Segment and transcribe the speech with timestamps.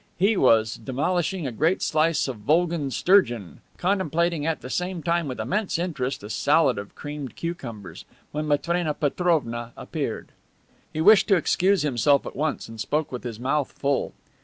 [0.17, 5.39] He was demolishing a great slice of Volgan sturgeon, contemplating at the same time with
[5.39, 10.31] immense interest a salad of creamed cucumbers, when Matrena Petrovna appeared.
[10.91, 14.13] He wished to excuse himself at once and spoke with his mouth full.